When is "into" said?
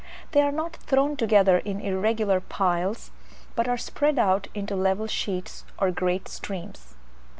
1.59-1.85, 4.55-4.75